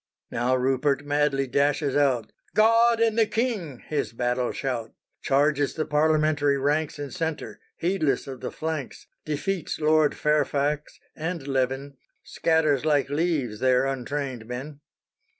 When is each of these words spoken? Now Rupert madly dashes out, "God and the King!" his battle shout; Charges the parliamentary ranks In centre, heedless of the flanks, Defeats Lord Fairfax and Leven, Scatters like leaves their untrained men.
Now 0.31 0.55
Rupert 0.55 1.05
madly 1.05 1.45
dashes 1.45 1.95
out, 1.95 2.31
"God 2.55 2.99
and 2.99 3.19
the 3.19 3.27
King!" 3.27 3.83
his 3.85 4.13
battle 4.13 4.51
shout; 4.51 4.93
Charges 5.21 5.75
the 5.75 5.85
parliamentary 5.85 6.57
ranks 6.57 6.97
In 6.97 7.11
centre, 7.11 7.59
heedless 7.77 8.25
of 8.25 8.41
the 8.41 8.49
flanks, 8.49 9.05
Defeats 9.25 9.79
Lord 9.79 10.15
Fairfax 10.17 10.99
and 11.15 11.47
Leven, 11.47 11.97
Scatters 12.23 12.83
like 12.83 13.11
leaves 13.11 13.59
their 13.59 13.85
untrained 13.85 14.47
men. 14.47 14.79